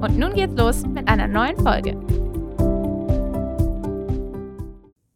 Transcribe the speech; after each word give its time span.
Und 0.00 0.16
nun 0.16 0.32
geht's 0.32 0.54
los 0.56 0.86
mit 0.86 1.08
einer 1.08 1.26
neuen 1.26 1.56
Folge. 1.56 1.96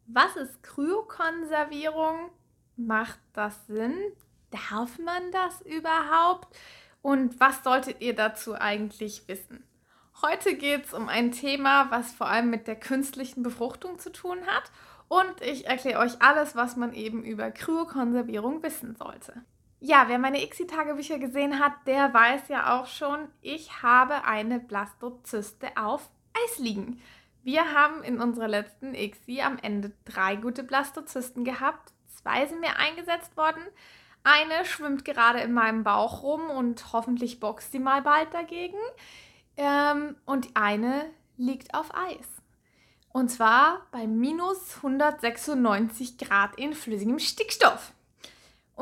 Was 0.07 0.35
ist 0.35 0.61
Kryokonservierung? 0.61 2.29
Macht 2.75 3.19
das 3.31 3.65
Sinn? 3.67 3.95
Darf 4.51 4.99
man 4.99 5.31
das 5.31 5.61
überhaupt? 5.61 6.53
Und 7.01 7.39
was 7.39 7.63
solltet 7.63 8.01
ihr 8.01 8.13
dazu 8.13 8.55
eigentlich 8.55 9.25
wissen? 9.29 9.63
Heute 10.21 10.55
geht 10.55 10.87
es 10.87 10.93
um 10.93 11.07
ein 11.07 11.31
Thema, 11.31 11.89
was 11.89 12.11
vor 12.11 12.27
allem 12.27 12.49
mit 12.49 12.67
der 12.67 12.75
künstlichen 12.75 13.41
Befruchtung 13.41 13.99
zu 13.99 14.11
tun 14.11 14.39
hat. 14.47 14.69
Und 15.07 15.41
ich 15.41 15.65
erkläre 15.65 15.99
euch 15.99 16.21
alles, 16.21 16.57
was 16.57 16.75
man 16.75 16.93
eben 16.93 17.23
über 17.23 17.51
Kryokonservierung 17.51 18.61
wissen 18.63 18.95
sollte. 18.95 19.45
Ja, 19.85 20.05
wer 20.07 20.17
meine 20.17 20.41
ICSI-Tagebücher 20.41 21.19
gesehen 21.19 21.59
hat, 21.59 21.73
der 21.87 22.13
weiß 22.13 22.47
ja 22.47 22.79
auch 22.79 22.87
schon, 22.87 23.27
ich 23.41 23.83
habe 23.83 24.23
eine 24.23 24.61
Blastozyste 24.61 25.75
auf 25.75 26.09
Eis 26.33 26.57
liegen. 26.57 27.01
Wir 27.43 27.73
haben 27.73 28.01
in 28.01 28.21
unserer 28.21 28.47
letzten 28.47 28.95
ICSI 28.95 29.41
am 29.41 29.57
Ende 29.61 29.91
drei 30.05 30.37
gute 30.37 30.63
Blastozysten 30.63 31.43
gehabt. 31.43 31.91
Zwei 32.07 32.45
sind 32.45 32.61
mir 32.61 32.77
eingesetzt 32.77 33.35
worden. 33.35 33.61
Eine 34.23 34.63
schwimmt 34.63 35.03
gerade 35.03 35.41
in 35.41 35.51
meinem 35.51 35.83
Bauch 35.83 36.23
rum 36.23 36.49
und 36.49 36.93
hoffentlich 36.93 37.41
boxt 37.41 37.73
sie 37.73 37.79
mal 37.79 38.01
bald 38.01 38.33
dagegen. 38.33 38.79
Ähm, 39.57 40.15
und 40.25 40.47
eine 40.53 41.07
liegt 41.35 41.73
auf 41.75 41.93
Eis. 41.93 42.29
Und 43.11 43.27
zwar 43.27 43.85
bei 43.91 44.07
minus 44.07 44.77
196 44.77 46.17
Grad 46.17 46.57
in 46.57 46.71
flüssigem 46.73 47.19
Stickstoff. 47.19 47.92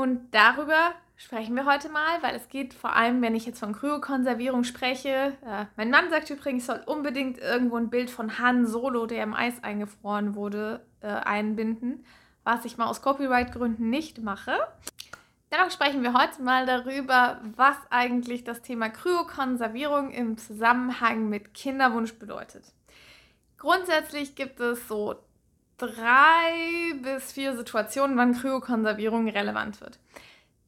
Und 0.02 0.32
darüber 0.32 0.96
sprechen 1.16 1.56
wir 1.56 1.68
heute 1.68 1.88
mal, 1.88 2.24
weil 2.24 2.34
es 2.34 2.50
geht 2.50 2.74
vor 2.74 2.96
allem, 2.96 3.22
wenn 3.22 3.36
ich 3.36 3.46
jetzt 3.46 3.60
von 3.60 3.72
Kryokonservierung 3.72 4.64
spreche. 4.64 5.38
Äh, 5.46 5.66
mein 5.78 5.92
Mann 5.92 6.10
sagt 6.10 6.28
übrigens, 6.32 6.64
ich 6.64 6.66
soll 6.66 6.82
unbedingt 6.88 7.38
irgendwo 7.38 7.76
ein 7.76 7.92
Bild 7.92 8.10
von 8.10 8.40
Han 8.40 8.66
Solo, 8.66 9.06
der 9.06 9.22
im 9.22 9.36
Eis 9.36 9.64
eingefroren 9.64 10.34
wurde, 10.34 10.84
äh, 11.02 11.06
einbinden, 11.06 12.04
was 12.44 12.66
ich 12.66 12.80
mal 12.80 12.88
aus 12.88 13.04
Copyright-Gründen 13.04 13.92
nicht 13.92 14.24
mache. 14.24 14.58
Dennoch 15.52 15.70
sprechen 15.70 16.02
wir 16.02 16.14
heute 16.14 16.42
mal 16.42 16.66
darüber, 16.66 17.40
was 17.56 17.78
eigentlich 17.92 18.44
das 18.44 18.64
Thema 18.64 18.90
Kryokonservierung 18.90 20.10
im 20.10 20.40
Zusammenhang 20.40 21.30
mit 21.30 21.54
Kinderwunsch 21.54 22.18
bedeutet. 22.18 22.64
Grundsätzlich 23.60 24.34
gibt 24.34 24.60
es 24.62 24.88
so 24.88 25.18
drei 25.82 26.94
bis 27.02 27.32
vier 27.32 27.58
Situationen, 27.58 28.18
wann 28.18 28.34
Kryokonservierung 28.34 29.28
relevant 29.28 29.82
wird. 29.82 30.00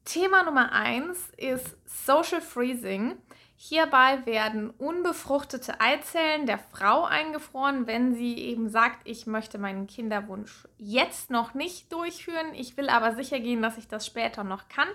Thema 0.04 0.42
Nummer 0.42 0.72
eins 0.72 1.30
ist 1.36 1.76
Social 1.86 2.40
Freezing. 2.40 3.16
Hierbei 3.56 4.26
werden 4.26 4.70
unbefruchtete 4.70 5.80
Eizellen 5.80 6.44
der 6.44 6.58
Frau 6.58 7.04
eingefroren, 7.04 7.86
wenn 7.86 8.14
sie 8.14 8.36
eben 8.36 8.68
sagt, 8.68 9.00
ich 9.04 9.26
möchte 9.26 9.58
meinen 9.58 9.86
Kinderwunsch 9.86 10.68
jetzt 10.76 11.30
noch 11.30 11.54
nicht 11.54 11.90
durchführen, 11.92 12.52
ich 12.52 12.76
will 12.76 12.88
aber 12.88 13.14
sicher 13.14 13.38
gehen, 13.40 13.62
dass 13.62 13.78
ich 13.78 13.88
das 13.88 14.04
später 14.04 14.44
noch 14.44 14.68
kann. 14.68 14.88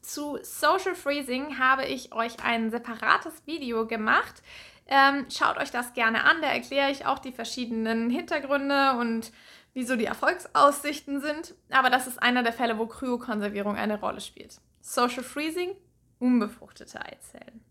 Zu 0.00 0.38
Social 0.42 0.94
Freezing 0.94 1.58
habe 1.58 1.84
ich 1.84 2.14
euch 2.14 2.42
ein 2.42 2.70
separates 2.70 3.44
Video 3.44 3.86
gemacht. 3.86 4.40
Ähm, 4.88 5.26
schaut 5.30 5.58
euch 5.58 5.70
das 5.70 5.94
gerne 5.94 6.24
an, 6.24 6.40
da 6.40 6.48
erkläre 6.48 6.90
ich 6.90 7.06
auch 7.06 7.18
die 7.18 7.32
verschiedenen 7.32 8.08
Hintergründe 8.08 8.92
und 8.98 9.32
wieso 9.74 9.96
die 9.96 10.06
Erfolgsaussichten 10.06 11.20
sind, 11.20 11.54
aber 11.70 11.90
das 11.90 12.06
ist 12.06 12.22
einer 12.22 12.42
der 12.42 12.52
Fälle, 12.52 12.78
wo 12.78 12.86
Kryokonservierung 12.86 13.76
eine 13.76 14.00
Rolle 14.00 14.20
spielt. 14.20 14.60
Social 14.80 15.24
Freezing, 15.24 15.70
unbefruchtete 16.18 17.00
Eizellen. 17.04 17.62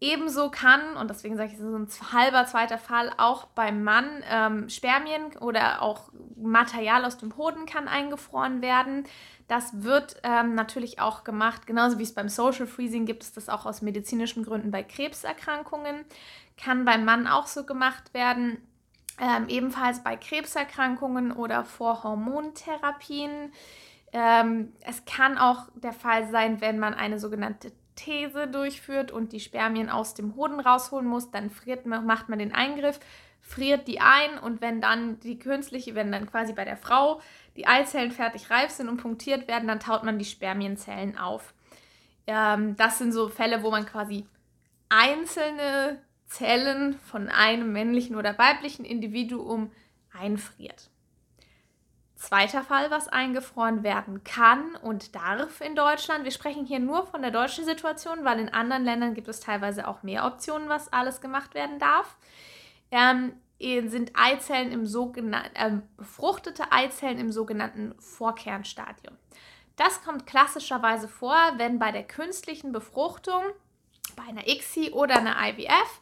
Ebenso 0.00 0.50
kann, 0.50 0.96
und 0.96 1.10
deswegen 1.10 1.36
sage 1.36 1.50
ich, 1.52 1.58
es 1.58 1.60
ist 1.60 2.02
ein 2.02 2.12
halber 2.12 2.44
zweiter 2.46 2.78
Fall, 2.78 3.12
auch 3.18 3.44
beim 3.46 3.84
Mann 3.84 4.24
ähm, 4.28 4.68
Spermien 4.68 5.36
oder 5.38 5.80
auch 5.80 6.10
Material 6.34 7.04
aus 7.04 7.18
dem 7.18 7.36
Hoden 7.36 7.66
kann 7.66 7.86
eingefroren 7.86 8.62
werden. 8.62 9.04
Das 9.52 9.82
wird 9.82 10.16
ähm, 10.22 10.54
natürlich 10.54 10.98
auch 10.98 11.24
gemacht, 11.24 11.66
genauso 11.66 11.98
wie 11.98 12.04
es 12.04 12.14
beim 12.14 12.30
Social 12.30 12.66
Freezing 12.66 13.04
gibt 13.04 13.22
es 13.22 13.34
das 13.34 13.50
auch 13.50 13.66
aus 13.66 13.82
medizinischen 13.82 14.46
Gründen 14.46 14.70
bei 14.70 14.82
Krebserkrankungen. 14.82 16.06
Kann 16.56 16.86
beim 16.86 17.04
Mann 17.04 17.26
auch 17.26 17.46
so 17.46 17.66
gemacht 17.66 18.14
werden. 18.14 18.66
Ähm, 19.20 19.48
ebenfalls 19.48 20.02
bei 20.02 20.16
Krebserkrankungen 20.16 21.32
oder 21.32 21.66
vor 21.66 22.02
Hormontherapien. 22.02 23.52
Ähm, 24.14 24.72
es 24.80 25.04
kann 25.04 25.36
auch 25.36 25.68
der 25.74 25.92
Fall 25.92 26.30
sein, 26.30 26.62
wenn 26.62 26.78
man 26.78 26.94
eine 26.94 27.18
sogenannte 27.18 27.72
These 27.94 28.48
durchführt 28.48 29.12
und 29.12 29.34
die 29.34 29.40
Spermien 29.40 29.90
aus 29.90 30.14
dem 30.14 30.34
Hoden 30.34 30.60
rausholen 30.60 31.06
muss, 31.06 31.30
dann 31.30 31.50
friert, 31.50 31.84
macht 31.84 32.30
man 32.30 32.38
den 32.38 32.54
Eingriff, 32.54 32.98
friert 33.42 33.86
die 33.86 34.00
ein 34.00 34.38
und 34.38 34.62
wenn 34.62 34.80
dann 34.80 35.20
die 35.20 35.38
künstliche, 35.38 35.94
wenn 35.94 36.10
dann 36.10 36.30
quasi 36.30 36.54
bei 36.54 36.64
der 36.64 36.78
Frau 36.78 37.20
die 37.56 37.66
Eizellen 37.66 38.12
fertig 38.12 38.50
reif 38.50 38.70
sind 38.70 38.88
und 38.88 38.96
punktiert 38.96 39.48
werden, 39.48 39.68
dann 39.68 39.80
taut 39.80 40.04
man 40.04 40.18
die 40.18 40.24
Spermienzellen 40.24 41.18
auf. 41.18 41.54
Ähm, 42.26 42.76
das 42.76 42.98
sind 42.98 43.12
so 43.12 43.28
Fälle, 43.28 43.62
wo 43.62 43.70
man 43.70 43.86
quasi 43.86 44.26
einzelne 44.88 46.00
Zellen 46.26 46.98
von 46.98 47.28
einem 47.28 47.72
männlichen 47.72 48.16
oder 48.16 48.38
weiblichen 48.38 48.84
Individuum 48.84 49.70
einfriert. 50.12 50.90
Zweiter 52.14 52.62
Fall, 52.62 52.90
was 52.90 53.08
eingefroren 53.08 53.82
werden 53.82 54.22
kann 54.22 54.76
und 54.76 55.16
darf 55.16 55.60
in 55.60 55.74
Deutschland. 55.74 56.22
Wir 56.22 56.30
sprechen 56.30 56.64
hier 56.64 56.78
nur 56.78 57.04
von 57.04 57.20
der 57.20 57.32
deutschen 57.32 57.64
Situation, 57.64 58.24
weil 58.24 58.38
in 58.38 58.48
anderen 58.48 58.84
Ländern 58.84 59.14
gibt 59.14 59.26
es 59.26 59.40
teilweise 59.40 59.88
auch 59.88 60.04
mehr 60.04 60.24
Optionen, 60.24 60.68
was 60.68 60.92
alles 60.92 61.20
gemacht 61.20 61.54
werden 61.54 61.80
darf. 61.80 62.16
Ähm, 62.92 63.32
sind 63.88 64.12
Eizellen 64.14 64.72
im 64.72 64.86
sogenannten, 64.86 65.54
äh, 65.54 65.80
befruchtete 65.96 66.72
Eizellen 66.72 67.18
im 67.18 67.32
sogenannten 67.32 67.94
Vorkernstadium. 67.98 69.16
Das 69.76 70.02
kommt 70.02 70.26
klassischerweise 70.26 71.08
vor, 71.08 71.36
wenn 71.56 71.78
bei 71.78 71.92
der 71.92 72.04
künstlichen 72.04 72.72
Befruchtung, 72.72 73.42
bei 74.16 74.24
einer 74.24 74.46
ICSI 74.46 74.90
oder 74.90 75.16
einer 75.16 75.36
IVF, 75.40 76.00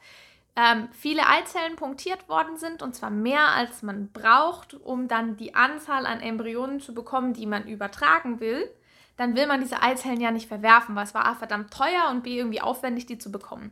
ähm, 0.56 0.88
viele 0.92 1.26
Eizellen 1.28 1.76
punktiert 1.76 2.28
worden 2.28 2.56
sind 2.56 2.82
und 2.82 2.94
zwar 2.94 3.10
mehr 3.10 3.48
als 3.48 3.82
man 3.82 4.10
braucht, 4.10 4.74
um 4.74 5.06
dann 5.06 5.36
die 5.36 5.54
Anzahl 5.54 6.06
an 6.06 6.20
Embryonen 6.20 6.80
zu 6.80 6.92
bekommen, 6.92 7.32
die 7.32 7.46
man 7.46 7.68
übertragen 7.68 8.40
will, 8.40 8.68
dann 9.16 9.36
will 9.36 9.46
man 9.46 9.60
diese 9.60 9.82
Eizellen 9.82 10.20
ja 10.20 10.30
nicht 10.30 10.48
verwerfen, 10.48 10.96
weil 10.96 11.04
es 11.04 11.14
war 11.14 11.26
A 11.26 11.34
verdammt 11.34 11.72
teuer 11.72 12.08
und 12.10 12.22
B 12.22 12.38
irgendwie 12.38 12.62
aufwendig, 12.62 13.06
die 13.06 13.18
zu 13.18 13.30
bekommen. 13.30 13.70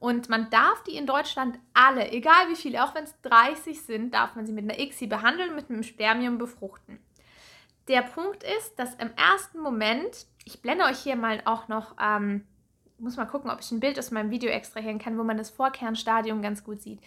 Und 0.00 0.28
man 0.28 0.48
darf 0.50 0.82
die 0.84 0.96
in 0.96 1.06
Deutschland 1.06 1.58
alle, 1.74 2.10
egal 2.12 2.48
wie 2.48 2.56
viele, 2.56 2.84
auch 2.84 2.94
wenn 2.94 3.04
es 3.04 3.20
30 3.22 3.82
sind, 3.82 4.14
darf 4.14 4.36
man 4.36 4.46
sie 4.46 4.52
mit 4.52 4.64
einer 4.64 4.78
ICSI 4.78 5.06
behandeln, 5.06 5.54
mit 5.54 5.70
einem 5.70 5.82
Spermium 5.82 6.38
befruchten. 6.38 6.98
Der 7.88 8.02
Punkt 8.02 8.44
ist, 8.44 8.78
dass 8.78 8.94
im 8.94 9.10
ersten 9.16 9.60
Moment, 9.60 10.26
ich 10.44 10.62
blende 10.62 10.84
euch 10.84 10.98
hier 10.98 11.16
mal 11.16 11.42
auch 11.46 11.68
noch 11.68 11.96
ähm, 12.00 12.44
muss 12.98 13.16
mal 13.16 13.26
gucken, 13.26 13.50
ob 13.50 13.60
ich 13.60 13.70
ein 13.70 13.80
Bild 13.80 13.98
aus 13.98 14.10
meinem 14.10 14.30
Video 14.30 14.50
extrahieren 14.50 14.98
kann, 14.98 15.18
wo 15.18 15.22
man 15.22 15.36
das 15.36 15.50
Vorkernstadium 15.50 16.42
ganz 16.42 16.64
gut 16.64 16.82
sieht. 16.82 17.00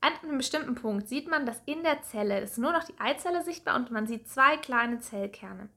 An 0.00 0.12
einem 0.22 0.38
bestimmten 0.38 0.74
Punkt 0.74 1.08
sieht 1.08 1.28
man, 1.28 1.44
dass 1.44 1.60
in 1.66 1.82
der 1.82 2.02
Zelle 2.02 2.40
ist 2.40 2.58
nur 2.58 2.72
noch 2.72 2.84
die 2.84 2.98
Eizelle 3.00 3.42
sichtbar 3.42 3.76
und 3.76 3.90
man 3.90 4.06
sieht 4.06 4.28
zwei 4.28 4.56
kleine 4.56 5.00
Zellkerne. 5.00 5.68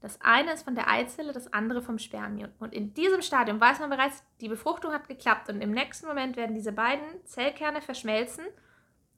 Das 0.00 0.20
eine 0.20 0.52
ist 0.52 0.62
von 0.62 0.76
der 0.76 0.88
Eizelle, 0.88 1.32
das 1.32 1.52
andere 1.52 1.82
vom 1.82 1.98
Spermium. 1.98 2.50
Und 2.60 2.72
in 2.72 2.94
diesem 2.94 3.20
Stadium 3.20 3.60
weiß 3.60 3.80
man 3.80 3.90
bereits, 3.90 4.22
die 4.40 4.48
Befruchtung 4.48 4.92
hat 4.92 5.08
geklappt 5.08 5.48
und 5.48 5.60
im 5.60 5.72
nächsten 5.72 6.06
Moment 6.06 6.36
werden 6.36 6.54
diese 6.54 6.72
beiden 6.72 7.04
Zellkerne 7.24 7.82
verschmelzen. 7.82 8.44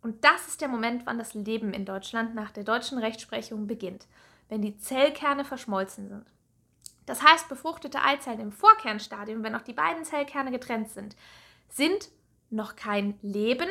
Und 0.02 0.24
das 0.24 0.48
ist 0.48 0.62
der 0.62 0.68
Moment, 0.68 1.04
wann 1.04 1.18
das 1.18 1.34
Leben 1.34 1.74
in 1.74 1.84
Deutschland 1.84 2.34
nach 2.34 2.50
der 2.50 2.64
deutschen 2.64 2.98
Rechtsprechung 2.98 3.66
beginnt, 3.66 4.06
wenn 4.48 4.62
die 4.62 4.78
Zellkerne 4.78 5.44
verschmolzen 5.44 6.08
sind. 6.08 6.32
Das 7.04 7.22
heißt, 7.22 7.48
befruchtete 7.48 8.00
Eizellen 8.02 8.40
im 8.40 8.52
Vorkernstadium, 8.52 9.42
wenn 9.42 9.54
auch 9.54 9.62
die 9.62 9.74
beiden 9.74 10.04
Zellkerne 10.04 10.50
getrennt 10.50 10.90
sind, 10.90 11.16
sind 11.68 12.10
noch 12.48 12.76
kein 12.76 13.18
Leben 13.20 13.68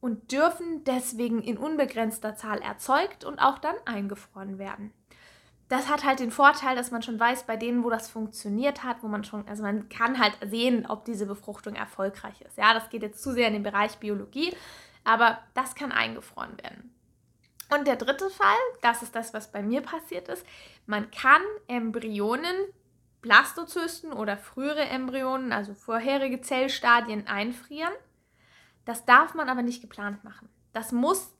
und 0.00 0.32
dürfen 0.32 0.84
deswegen 0.84 1.42
in 1.42 1.58
unbegrenzter 1.58 2.34
Zahl 2.34 2.62
erzeugt 2.62 3.24
und 3.24 3.38
auch 3.38 3.58
dann 3.58 3.76
eingefroren 3.84 4.58
werden. 4.58 4.92
Das 5.70 5.88
hat 5.88 6.04
halt 6.04 6.18
den 6.18 6.32
Vorteil, 6.32 6.74
dass 6.74 6.90
man 6.90 7.00
schon 7.00 7.20
weiß, 7.20 7.44
bei 7.44 7.56
denen, 7.56 7.84
wo 7.84 7.90
das 7.90 8.10
funktioniert 8.10 8.82
hat, 8.82 9.04
wo 9.04 9.06
man 9.06 9.22
schon, 9.22 9.46
also 9.46 9.62
man 9.62 9.88
kann 9.88 10.18
halt 10.18 10.36
sehen, 10.44 10.84
ob 10.84 11.04
diese 11.04 11.26
Befruchtung 11.26 11.76
erfolgreich 11.76 12.40
ist. 12.40 12.58
Ja, 12.58 12.74
das 12.74 12.90
geht 12.90 13.02
jetzt 13.02 13.22
zu 13.22 13.32
sehr 13.32 13.46
in 13.46 13.52
den 13.52 13.62
Bereich 13.62 13.96
Biologie, 13.98 14.52
aber 15.04 15.38
das 15.54 15.76
kann 15.76 15.92
eingefroren 15.92 16.60
werden. 16.60 16.92
Und 17.72 17.86
der 17.86 17.94
dritte 17.94 18.30
Fall, 18.30 18.58
das 18.82 19.02
ist 19.02 19.14
das, 19.14 19.32
was 19.32 19.52
bei 19.52 19.62
mir 19.62 19.80
passiert 19.80 20.26
ist, 20.28 20.44
man 20.86 21.08
kann 21.12 21.40
Embryonen, 21.68 22.56
Blastozysten 23.22 24.12
oder 24.12 24.36
frühere 24.36 24.86
Embryonen, 24.86 25.52
also 25.52 25.74
vorherige 25.74 26.40
Zellstadien 26.40 27.28
einfrieren. 27.28 27.92
Das 28.86 29.04
darf 29.04 29.34
man 29.34 29.48
aber 29.48 29.62
nicht 29.62 29.82
geplant 29.82 30.24
machen. 30.24 30.48
Das 30.72 30.90
muss 30.90 31.32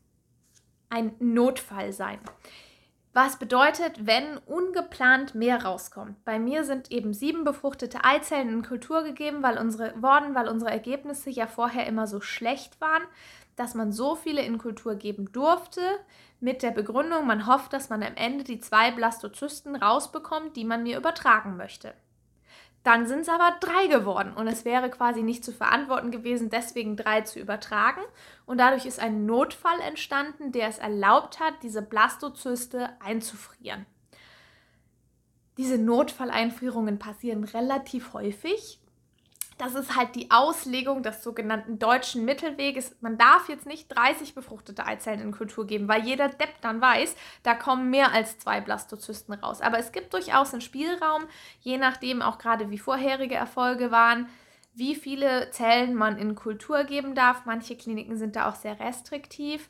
ein 0.89 1.17
Notfall 1.19 1.93
sein. 1.93 2.21
Was 3.13 3.41
bedeutet, 3.41 4.07
wenn 4.07 4.39
ungeplant 4.39 5.35
mehr 5.35 5.65
rauskommt. 5.65 6.25
Bei 6.25 6.39
mir 6.39 6.65
sind 6.65 6.93
eben 6.93 7.13
sieben 7.13 7.43
befruchtete 7.43 8.05
Eizellen 8.05 8.49
in 8.51 8.63
Kultur 8.63 9.03
gegeben, 9.03 9.43
weil 9.43 9.59
unsere, 9.59 10.01
worden, 10.01 10.37
weil 10.37 10.49
unsere 10.49 10.71
Ergebnisse 10.71 11.29
ja 11.29 11.49
vorher 11.49 11.89
immer 11.89 12.07
so 12.07 12.21
schlecht 12.21 12.81
waren, 12.81 13.03
dass 13.57 13.75
man 13.75 13.91
so 13.93 14.15
viele 14.15 14.43
in 14.43 14.59
Kultur 14.59 14.95
geben 14.95 15.33
durfte, 15.33 15.83
mit 16.39 16.63
der 16.63 16.71
Begründung, 16.71 17.27
man 17.27 17.47
hofft, 17.47 17.73
dass 17.73 17.91
man 17.91 18.03
am 18.03 18.15
Ende 18.15 18.45
die 18.45 18.61
zwei 18.61 18.93
Blastozysten 18.93 19.77
rausbekommt, 19.77 20.57
die 20.57 20.65
man 20.65 20.85
mir 20.85 20.97
übertragen 20.97 21.57
möchte. 21.57 21.93
Dann 22.83 23.07
sind 23.07 23.21
es 23.21 23.29
aber 23.29 23.57
drei 23.61 23.89
geworden 23.89 24.33
und 24.33 24.47
es 24.47 24.65
wäre 24.65 24.89
quasi 24.89 25.23
nicht 25.23 25.45
zu 25.45 25.53
verantworten 25.53 26.11
gewesen, 26.11 26.49
deswegen 26.49 26.97
drei 26.97 27.21
zu 27.21 27.39
übertragen. 27.39 28.01
Und 28.47 28.59
dadurch 28.59 28.87
ist 28.87 29.01
ein 29.01 29.27
Notfall 29.27 29.81
entstanden, 29.81 30.51
der 30.51 30.69
es 30.69 30.79
erlaubt 30.79 31.41
hat, 31.41 31.55
diese 31.63 31.83
Blastozyste 31.83 32.89
einzufrieren. 33.01 33.85
Diese 35.59 35.77
Notfalleinfrierungen 35.77 36.99
passieren 36.99 37.45
relativ 37.45 38.15
häufig 38.15 38.81
das 39.61 39.75
ist 39.75 39.95
halt 39.95 40.15
die 40.15 40.31
Auslegung 40.31 41.03
des 41.03 41.23
sogenannten 41.23 41.79
deutschen 41.79 42.25
Mittelweges. 42.25 42.97
Man 43.01 43.19
darf 43.19 43.49
jetzt 43.51 43.67
nicht 43.67 43.95
30 43.95 44.35
befruchtete 44.35 44.87
Eizellen 44.87 45.21
in 45.21 45.33
Kultur 45.33 45.67
geben, 45.67 45.87
weil 45.87 46.03
jeder 46.03 46.29
Depp 46.29 46.61
dann 46.63 46.81
weiß, 46.81 47.15
da 47.43 47.55
kommen 47.55 47.91
mehr 47.91 48.13
als 48.13 48.39
zwei 48.39 48.63
Blastozysten 48.63 49.35
raus. 49.35 49.61
Aber 49.61 49.79
es 49.79 49.93
gibt 49.93 50.15
durchaus 50.15 50.53
einen 50.53 50.63
Spielraum, 50.63 51.25
je 51.61 51.77
nachdem 51.77 52.23
auch 52.23 52.39
gerade 52.39 52.71
wie 52.71 52.79
vorherige 52.79 53.35
Erfolge 53.35 53.91
waren, 53.91 54.29
wie 54.73 54.95
viele 54.95 55.51
Zellen 55.51 55.95
man 55.95 56.17
in 56.17 56.35
Kultur 56.35 56.85
geben 56.85 57.15
darf. 57.15 57.45
Manche 57.45 57.77
Kliniken 57.77 58.17
sind 58.17 58.37
da 58.37 58.49
auch 58.49 58.55
sehr 58.55 58.81
restriktiv. 58.81 59.69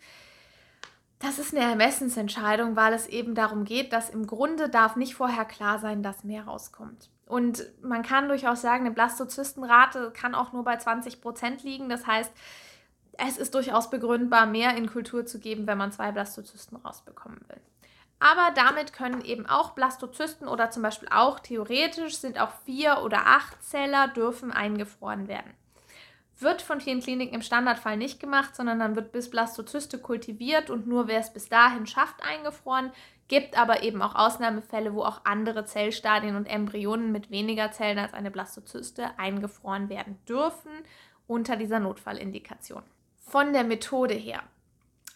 Das 1.21 1.39
ist 1.39 1.55
eine 1.55 1.65
Ermessensentscheidung, 1.65 2.77
weil 2.77 2.95
es 2.95 3.07
eben 3.07 3.35
darum 3.35 3.65
geht, 3.65 3.93
dass 3.93 4.09
im 4.09 4.27
Grunde 4.27 4.71
darf 4.71 4.97
nicht 4.97 5.15
vorher 5.15 5.45
klar 5.45 5.79
sein, 5.79 6.03
dass 6.03 6.25
mehr 6.25 6.45
rauskommt. 6.45 7.11
Und 7.27 7.65
man 7.83 8.03
kann 8.03 8.29
durchaus 8.29 8.63
sagen, 8.63 8.87
eine 8.87 8.95
Blastozystenrate 8.95 10.13
kann 10.13 10.35
auch 10.35 10.53
nur 10.53 10.65
bei 10.65 10.79
20 10.79 11.21
Prozent 11.21 11.63
liegen. 11.63 11.91
Das 11.91 12.07
heißt, 12.07 12.33
es 13.19 13.37
ist 13.37 13.55
durchaus 13.55 13.91
begründbar, 13.91 14.47
mehr 14.47 14.75
in 14.77 14.91
Kultur 14.91 15.27
zu 15.27 15.39
geben, 15.39 15.67
wenn 15.67 15.77
man 15.77 15.93
zwei 15.93 16.11
Blastozysten 16.11 16.79
rausbekommen 16.79 17.41
will. 17.49 17.61
Aber 18.19 18.53
damit 18.55 18.95
können 18.95 19.23
eben 19.23 19.47
auch 19.47 19.71
Blastozysten 19.71 20.49
oder 20.49 20.71
zum 20.71 20.83
Beispiel 20.83 21.09
auch 21.11 21.39
theoretisch 21.39 22.17
sind 22.17 22.41
auch 22.41 22.53
vier 22.65 23.03
oder 23.03 23.27
acht 23.27 23.63
Zeller 23.63 24.09
dürfen 24.09 24.53
eingefroren 24.53 25.29
werden. 25.29 25.53
Wird 26.41 26.63
von 26.63 26.81
vielen 26.81 27.01
Kliniken 27.01 27.35
im 27.35 27.43
Standardfall 27.43 27.97
nicht 27.97 28.19
gemacht, 28.19 28.57
sondern 28.57 28.79
dann 28.79 28.97
wird 28.97 29.13
bis 29.13 29.31
Blastozyste 29.31 29.99
kultiviert 29.99 30.71
und 30.71 30.87
nur 30.87 31.07
wer 31.07 31.21
es 31.21 31.33
bis 31.33 31.49
dahin 31.49 31.87
schafft, 31.87 32.23
eingefroren. 32.23 32.93
Gibt 33.29 33.59
aber 33.59 33.83
eben 33.83 34.03
auch 34.03 34.15
Ausnahmefälle, 34.15 34.95
wo 34.95 35.03
auch 35.03 35.25
andere 35.25 35.65
Zellstadien 35.65 36.37
und 36.37 36.47
Embryonen 36.47 37.13
mit 37.13 37.31
weniger 37.31 37.71
Zellen 37.73 37.99
als 37.99 38.15
eine 38.15 38.31
Blastozyste 38.31 39.19
eingefroren 39.19 39.89
werden 39.89 40.19
dürfen 40.27 40.73
unter 41.27 41.57
dieser 41.57 41.79
Notfallindikation. 41.79 42.83
Von 43.19 43.53
der 43.53 43.65
Methode 43.65 44.15
her. 44.15 44.43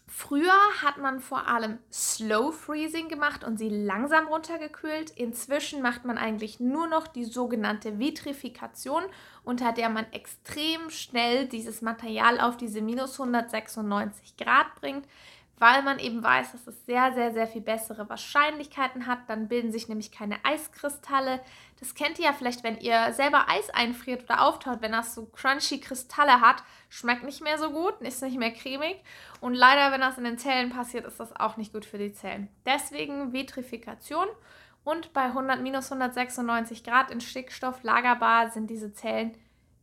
Früher 0.06 0.52
hat 0.82 0.98
man 0.98 1.18
vor 1.20 1.48
allem 1.48 1.78
Slow 1.90 2.52
Freezing 2.52 3.08
gemacht 3.08 3.42
und 3.42 3.58
sie 3.58 3.70
langsam 3.70 4.26
runtergekühlt. 4.28 5.10
Inzwischen 5.10 5.82
macht 5.82 6.04
man 6.04 6.18
eigentlich 6.18 6.60
nur 6.60 6.86
noch 6.86 7.06
die 7.06 7.24
sogenannte 7.24 7.98
Vitrifikation, 7.98 9.02
unter 9.44 9.72
der 9.72 9.88
man 9.88 10.06
extrem 10.12 10.90
schnell 10.90 11.48
dieses 11.48 11.80
Material 11.82 12.38
auf 12.38 12.56
diese 12.56 12.82
minus 12.82 13.18
196 13.18 14.36
Grad 14.36 14.74
bringt 14.76 15.06
weil 15.58 15.82
man 15.82 15.98
eben 15.98 16.22
weiß, 16.22 16.52
dass 16.52 16.66
es 16.66 16.84
sehr, 16.84 17.12
sehr, 17.12 17.32
sehr 17.32 17.46
viel 17.46 17.60
bessere 17.60 18.08
Wahrscheinlichkeiten 18.08 19.06
hat. 19.06 19.20
Dann 19.28 19.48
bilden 19.48 19.70
sich 19.70 19.88
nämlich 19.88 20.10
keine 20.10 20.44
Eiskristalle. 20.44 21.40
Das 21.78 21.94
kennt 21.94 22.18
ihr 22.18 22.26
ja 22.26 22.32
vielleicht, 22.32 22.64
wenn 22.64 22.78
ihr 22.78 23.12
selber 23.12 23.48
Eis 23.48 23.70
einfriert 23.70 24.24
oder 24.24 24.42
auftaut, 24.42 24.82
wenn 24.82 24.92
das 24.92 25.14
so 25.14 25.26
crunchy 25.26 25.80
Kristalle 25.80 26.40
hat, 26.40 26.62
schmeckt 26.88 27.24
nicht 27.24 27.42
mehr 27.42 27.58
so 27.58 27.70
gut, 27.70 28.00
ist 28.00 28.22
nicht 28.22 28.38
mehr 28.38 28.52
cremig. 28.52 28.96
Und 29.40 29.54
leider, 29.54 29.92
wenn 29.92 30.00
das 30.00 30.18
in 30.18 30.24
den 30.24 30.38
Zellen 30.38 30.70
passiert, 30.70 31.06
ist 31.06 31.20
das 31.20 31.34
auch 31.36 31.56
nicht 31.56 31.72
gut 31.72 31.84
für 31.84 31.98
die 31.98 32.12
Zellen. 32.12 32.48
Deswegen 32.66 33.32
Vitrifikation. 33.32 34.26
Und 34.82 35.12
bei 35.14 35.24
100, 35.24 35.62
minus 35.62 35.90
196 35.90 36.84
Grad 36.84 37.10
in 37.10 37.20
Stickstoff 37.20 37.82
lagerbar 37.82 38.50
sind 38.50 38.68
diese 38.68 38.92
Zellen 38.92 39.36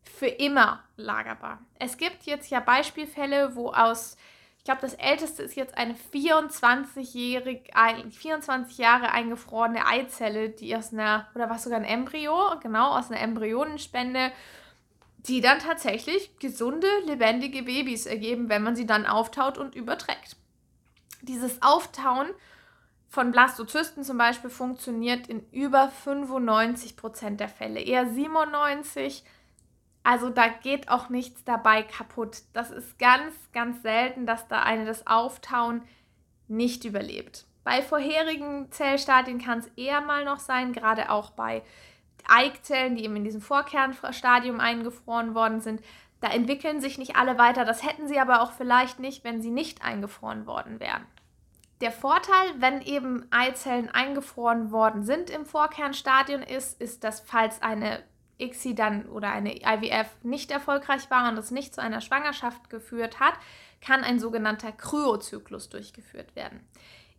für 0.04 0.28
immer 0.28 0.84
lagerbar. 0.96 1.60
Es 1.80 1.98
gibt 1.98 2.24
jetzt 2.24 2.50
ja 2.52 2.60
Beispielfälle, 2.60 3.56
wo 3.56 3.72
aus 3.72 4.18
ich 4.62 4.66
glaube, 4.66 4.82
das 4.82 4.94
älteste 4.94 5.42
ist 5.42 5.56
jetzt 5.56 5.76
eine 5.76 5.96
24-jährige, 6.14 7.64
24 8.12 8.78
Jahre 8.78 9.12
eingefrorene 9.12 9.88
Eizelle, 9.88 10.50
die 10.50 10.76
aus 10.76 10.94
einer, 10.94 11.28
oder 11.34 11.50
was 11.50 11.64
sogar 11.64 11.80
ein 11.80 11.84
Embryo, 11.84 12.60
genau, 12.62 12.96
aus 12.96 13.10
einer 13.10 13.22
Embryonenspende, 13.22 14.32
die 15.18 15.42
dann 15.42 15.58
tatsächlich 15.58 16.38
gesunde, 16.38 16.88
lebendige 17.08 17.64
Babys 17.64 18.06
ergeben, 18.06 18.50
wenn 18.50 18.62
man 18.62 18.76
sie 18.76 18.86
dann 18.86 19.08
auftaut 19.08 19.58
und 19.58 19.74
überträgt. 19.74 20.36
Dieses 21.24 21.64
Auftauen 21.64 22.30
von 23.08 23.32
Blastozysten 23.32 24.04
zum 24.04 24.20
Beispiel 24.20 24.52
funktioniert 24.52 25.26
in 25.26 25.44
über 25.50 25.90
95 25.90 26.98
Prozent 26.98 27.40
der 27.40 27.50
Fälle, 27.50 27.80
eher 27.80 28.08
97 28.08 29.24
Prozent 29.24 29.41
also 30.04 30.30
da 30.30 30.48
geht 30.48 30.90
auch 30.90 31.10
nichts 31.10 31.44
dabei 31.44 31.84
kaputt. 31.84 32.42
Das 32.54 32.72
ist 32.72 32.98
ganz, 32.98 33.36
ganz 33.54 33.82
selten, 33.82 34.26
dass 34.26 34.48
da 34.48 34.64
eine 34.64 34.86
das 34.86 35.06
Auftauen 35.06 35.84
nicht 36.48 36.86
überlebt. 36.86 37.46
Bei 37.64 37.82
vorherigen 37.82 38.72
Zellstadien 38.72 39.40
kann 39.40 39.60
es 39.60 39.68
eher 39.76 40.02
mal 40.02 40.26
noch 40.26 40.40
sein, 40.40 40.74
gerade 40.74 41.12
auch 41.12 41.32
bei 41.32 41.62
Eikzellen, 42.28 42.96
die 42.96 43.04
eben 43.04 43.16
in 43.16 43.24
diesem 43.24 43.42
Vorkernstadium 43.42 44.60
eingefroren 44.60 45.36
worden 45.36 45.62
sind. 45.62 45.82
Da 46.20 46.30
entwickeln 46.30 46.82
sich 46.82 46.98
nicht 46.98 47.16
alle 47.16 47.38
weiter. 47.38 47.66
Das 47.66 47.84
hätten 47.84 48.08
sie 48.08 48.20
aber 48.20 48.42
auch 48.42 48.52
vielleicht 48.52 49.00
nicht, 49.00 49.24
wenn 49.24 49.42
sie 49.42 49.52
nicht 49.52 49.84
eingefroren 49.84 50.46
worden 50.46 50.80
wären. 50.80 51.06
Der 51.82 51.92
Vorteil, 51.92 52.54
wenn 52.58 52.82
eben 52.82 53.26
Eizellen 53.32 53.90
eingefroren 53.90 54.72
worden 54.72 55.04
sind 55.04 55.32
im 55.32 55.46
Vorkernstadium, 55.46 56.44
ist, 56.44 56.80
ist, 56.80 57.04
dass 57.04 57.22
falls 57.22 57.62
eine 57.64 58.04
ICSI 58.40 58.76
dann 58.76 59.06
oder 59.08 59.32
eine 59.32 59.56
IVF 59.56 60.08
nicht 60.24 60.52
erfolgreich 60.52 61.10
war 61.10 61.30
und 61.30 61.38
es 61.38 61.52
nicht 61.52 61.74
zu 61.76 61.82
einer 61.82 62.02
Schwangerschaft 62.02 62.70
geführt 62.70 63.20
hat, 63.20 63.34
kann 63.82 64.04
ein 64.04 64.20
sogenannter 64.20 64.72
Kryozyklus 64.72 65.70
durchgeführt 65.70 66.36
werden. 66.36 66.60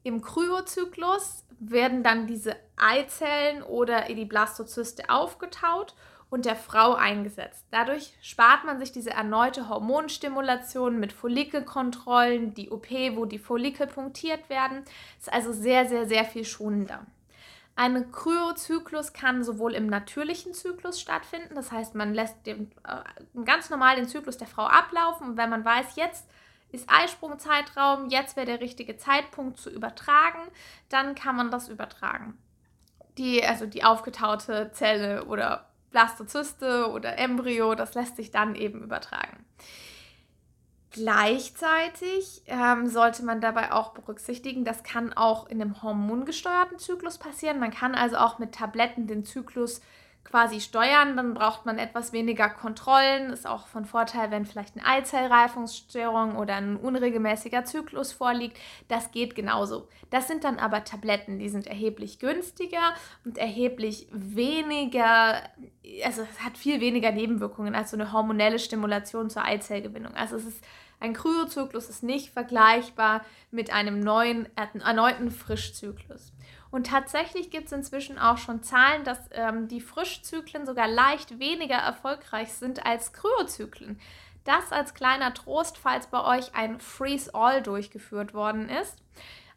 Im 0.04 0.20
Kryozyklus 0.20 1.44
werden 1.58 2.02
dann 2.02 2.26
diese 2.26 2.56
Eizellen 2.76 3.62
oder 3.62 4.02
die 4.02 4.24
Blastozyste 4.24 5.08
aufgetaut 5.08 5.94
und 6.32 6.46
der 6.46 6.56
Frau 6.56 6.94
eingesetzt. 6.94 7.66
Dadurch 7.70 8.14
spart 8.22 8.64
man 8.64 8.78
sich 8.78 8.90
diese 8.90 9.10
erneute 9.10 9.68
Hormonstimulation 9.68 10.98
mit 10.98 11.12
Follikelkontrollen, 11.12 12.54
die 12.54 12.70
OP, 12.70 12.90
wo 13.14 13.26
die 13.26 13.38
Follikel 13.38 13.86
punktiert 13.86 14.48
werden. 14.48 14.82
Ist 15.18 15.32
also 15.32 15.52
sehr, 15.52 15.86
sehr, 15.86 16.08
sehr 16.08 16.24
viel 16.24 16.46
schonender. 16.46 17.06
Ein 17.74 18.12
Kryozyklus 18.12 19.12
kann 19.12 19.42
sowohl 19.42 19.74
im 19.74 19.86
natürlichen 19.86 20.52
Zyklus 20.52 21.00
stattfinden, 21.00 21.54
das 21.54 21.72
heißt, 21.72 21.94
man 21.94 22.12
lässt 22.12 22.46
den, 22.46 22.70
äh, 22.86 23.42
ganz 23.44 23.70
normal 23.70 23.96
den 23.96 24.08
Zyklus 24.08 24.36
der 24.36 24.46
Frau 24.46 24.64
ablaufen 24.64 25.30
und 25.30 25.36
wenn 25.38 25.48
man 25.48 25.64
weiß, 25.64 25.96
jetzt 25.96 26.28
ist 26.70 26.88
Eisprungzeitraum, 26.90 28.08
jetzt 28.08 28.36
wäre 28.36 28.46
der 28.46 28.60
richtige 28.60 28.96
Zeitpunkt 28.96 29.58
zu 29.58 29.70
übertragen, 29.70 30.40
dann 30.88 31.14
kann 31.14 31.36
man 31.36 31.50
das 31.50 31.68
übertragen. 31.68 32.38
Die, 33.18 33.44
also 33.44 33.66
die 33.66 33.84
aufgetaute 33.84 34.70
Zelle 34.72 35.26
oder 35.26 35.68
Blastozyste 35.90 36.90
oder 36.90 37.18
Embryo, 37.18 37.74
das 37.74 37.94
lässt 37.94 38.16
sich 38.16 38.30
dann 38.30 38.54
eben 38.54 38.82
übertragen. 38.82 39.44
Gleichzeitig 40.92 42.42
ähm, 42.46 42.86
sollte 42.86 43.24
man 43.24 43.40
dabei 43.40 43.72
auch 43.72 43.94
berücksichtigen, 43.94 44.64
das 44.64 44.82
kann 44.82 45.14
auch 45.14 45.48
in 45.48 45.60
einem 45.60 45.82
hormongesteuerten 45.82 46.78
Zyklus 46.78 47.16
passieren. 47.16 47.58
Man 47.58 47.70
kann 47.70 47.94
also 47.94 48.16
auch 48.18 48.38
mit 48.38 48.54
Tabletten 48.54 49.06
den 49.06 49.24
Zyklus 49.24 49.80
quasi 50.24 50.60
steuern, 50.60 51.16
dann 51.16 51.34
braucht 51.34 51.66
man 51.66 51.78
etwas 51.78 52.12
weniger 52.12 52.48
Kontrollen. 52.48 53.30
Ist 53.30 53.46
auch 53.46 53.66
von 53.66 53.84
Vorteil, 53.84 54.30
wenn 54.30 54.46
vielleicht 54.46 54.76
eine 54.76 54.86
Eizellreifungsstörung 54.86 56.36
oder 56.36 56.56
ein 56.56 56.76
unregelmäßiger 56.76 57.64
Zyklus 57.64 58.12
vorliegt. 58.12 58.58
Das 58.88 59.10
geht 59.10 59.34
genauso. 59.34 59.88
Das 60.10 60.28
sind 60.28 60.44
dann 60.44 60.58
aber 60.58 60.84
Tabletten, 60.84 61.38
die 61.38 61.48
sind 61.48 61.66
erheblich 61.66 62.18
günstiger 62.18 62.94
und 63.24 63.38
erheblich 63.38 64.08
weniger, 64.12 65.42
also 66.04 66.22
es 66.22 66.40
hat 66.44 66.56
viel 66.56 66.80
weniger 66.80 67.10
Nebenwirkungen 67.12 67.74
als 67.74 67.90
so 67.90 67.96
eine 67.96 68.12
hormonelle 68.12 68.58
Stimulation 68.58 69.30
zur 69.30 69.44
Eizellgewinnung. 69.44 70.14
Also 70.14 70.36
es 70.36 70.46
ist 70.46 70.64
ein 71.02 71.14
Kryozyklus 71.14 71.88
ist 71.88 72.04
nicht 72.04 72.30
vergleichbar 72.30 73.24
mit 73.50 73.72
einem 73.72 73.98
neuen, 73.98 74.48
erneuten 74.56 75.32
Frischzyklus. 75.32 76.32
Und 76.70 76.86
tatsächlich 76.86 77.50
gibt 77.50 77.66
es 77.66 77.72
inzwischen 77.72 78.18
auch 78.18 78.38
schon 78.38 78.62
Zahlen, 78.62 79.02
dass 79.02 79.18
ähm, 79.32 79.66
die 79.66 79.80
Frischzyklen 79.80 80.64
sogar 80.64 80.86
leicht 80.86 81.40
weniger 81.40 81.74
erfolgreich 81.74 82.52
sind 82.52 82.86
als 82.86 83.12
Kryozyklen. 83.12 83.98
Das 84.44 84.70
als 84.70 84.94
kleiner 84.94 85.34
Trost, 85.34 85.76
falls 85.76 86.06
bei 86.06 86.22
euch 86.24 86.54
ein 86.54 86.78
Freeze-All 86.78 87.62
durchgeführt 87.62 88.32
worden 88.32 88.68
ist. 88.68 89.02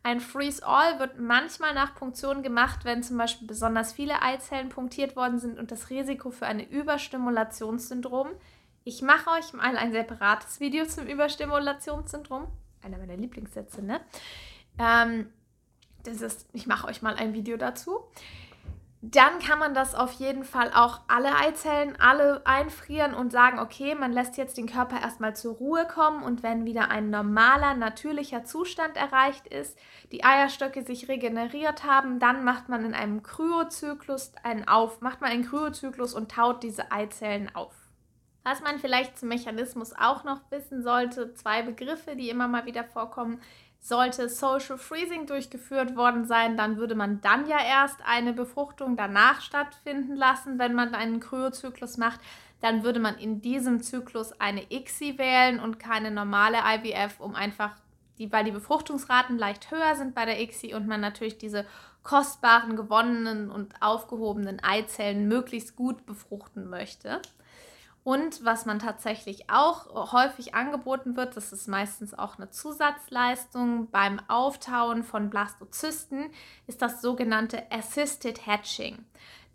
Ein 0.01 0.21
Freeze-All 0.21 0.99
wird 0.99 1.19
manchmal 1.19 1.73
nach 1.75 1.93
Punktion 1.95 2.41
gemacht, 2.41 2.85
wenn 2.85 3.03
zum 3.03 3.17
Beispiel 3.17 3.47
besonders 3.47 3.93
viele 3.93 4.21
Eizellen 4.21 4.69
punktiert 4.69 5.15
worden 5.15 5.37
sind 5.37 5.59
und 5.59 5.71
das 5.71 5.89
Risiko 5.91 6.31
für 6.31 6.47
ein 6.47 6.59
Überstimulationssyndrom. 6.59 8.29
Ich 8.87 9.01
mache 9.01 9.31
euch 9.31 9.51
mal 9.53 9.77
ein 9.77 9.91
separates 9.91 10.59
Video 10.59 10.85
zum 10.85 11.07
Überstimulationssyndrom. 11.07 12.45
Einer 12.83 12.99
meiner 12.99 13.17
Lieblingssätze, 13.17 13.81
ne? 13.81 13.99
Ähm, 14.77 15.33
das 16.03 16.21
ist, 16.21 16.47
ich 16.53 16.67
mache 16.67 16.85
euch 16.87 17.01
mal 17.01 17.15
ein 17.15 17.33
Video 17.33 17.57
dazu. 17.57 18.01
Dann 19.01 19.39
kann 19.39 19.57
man 19.57 19.73
das 19.73 19.95
auf 19.95 20.11
jeden 20.11 20.43
Fall 20.43 20.71
auch 20.71 21.01
alle 21.07 21.35
Eizellen, 21.35 21.99
alle 21.99 22.45
einfrieren 22.45 23.15
und 23.15 23.31
sagen, 23.31 23.57
okay, 23.57 23.95
man 23.95 24.13
lässt 24.13 24.37
jetzt 24.37 24.55
den 24.55 24.67
Körper 24.67 25.01
erstmal 25.01 25.35
zur 25.35 25.55
Ruhe 25.55 25.87
kommen 25.87 26.21
und 26.21 26.43
wenn 26.43 26.65
wieder 26.65 26.91
ein 26.91 27.09
normaler, 27.09 27.73
natürlicher 27.73 28.43
Zustand 28.43 28.97
erreicht 28.97 29.47
ist, 29.47 29.79
die 30.11 30.23
Eierstöcke 30.23 30.83
sich 30.83 31.07
regeneriert 31.07 31.85
haben, 31.85 32.19
dann 32.19 32.43
macht 32.43 32.69
man 32.69 32.85
in 32.85 32.93
einem 32.93 33.23
Kryozyklus 33.23 34.33
einen 34.43 34.67
auf, 34.67 35.01
macht 35.01 35.21
man 35.21 35.31
einen 35.31 35.47
Kryozyklus 35.47 36.13
und 36.13 36.29
taut 36.29 36.61
diese 36.61 36.91
Eizellen 36.91 37.49
auf. 37.55 37.84
Was 38.47 38.61
man 38.61 38.77
vielleicht 38.77 39.17
zum 39.17 39.29
Mechanismus 39.29 39.93
auch 39.93 40.23
noch 40.23 40.39
wissen 40.51 40.83
sollte, 40.83 41.33
zwei 41.33 41.63
Begriffe, 41.63 42.15
die 42.15 42.29
immer 42.29 42.47
mal 42.47 42.67
wieder 42.67 42.83
vorkommen, 42.83 43.41
sollte 43.79 44.29
Social 44.29 44.77
Freezing 44.77 45.25
durchgeführt 45.25 45.95
worden 45.95 46.25
sein, 46.25 46.55
dann 46.55 46.77
würde 46.77 46.93
man 46.93 47.21
dann 47.21 47.47
ja 47.47 47.57
erst 47.57 47.97
eine 48.05 48.33
Befruchtung 48.33 48.97
danach 48.97 49.41
stattfinden 49.41 50.15
lassen, 50.15 50.59
wenn 50.59 50.75
man 50.75 50.93
einen 50.93 51.19
Kryozyklus 51.19 51.97
macht. 51.97 52.19
Dann 52.61 52.83
würde 52.83 52.99
man 52.99 53.17
in 53.17 53.41
diesem 53.41 53.81
Zyklus 53.81 54.39
eine 54.39 54.71
ICSI 54.71 55.17
wählen 55.17 55.59
und 55.59 55.79
keine 55.79 56.11
normale 56.11 56.57
IVF, 56.57 57.19
um 57.19 57.33
einfach 57.33 57.71
die, 58.19 58.31
weil 58.31 58.43
die 58.43 58.51
Befruchtungsraten 58.51 59.39
leicht 59.39 59.71
höher 59.71 59.95
sind 59.95 60.13
bei 60.13 60.25
der 60.25 60.39
ICSI 60.39 60.75
und 60.75 60.85
man 60.87 61.01
natürlich 61.01 61.39
diese 61.39 61.65
kostbaren, 62.03 62.75
gewonnenen 62.75 63.49
und 63.49 63.81
aufgehobenen 63.81 64.63
Eizellen 64.63 65.27
möglichst 65.27 65.75
gut 65.75 66.05
befruchten 66.05 66.69
möchte. 66.69 67.23
Und 68.05 68.45
was 68.45 68.67
man 68.67 68.77
tatsächlich 68.77 69.49
auch 69.49 70.11
häufig 70.11 70.53
angeboten 70.53 71.17
wird, 71.17 71.35
das 71.35 71.51
ist 71.51 71.67
meistens 71.67 72.13
auch 72.13 72.37
eine 72.37 72.51
Zusatzleistung 72.51 73.89
beim 73.89 74.21
Auftauen 74.27 75.03
von 75.03 75.31
Blastozysten, 75.31 76.29
ist 76.67 76.83
das 76.83 77.01
sogenannte 77.01 77.63
Assisted 77.71 78.45
Hatching. 78.45 79.03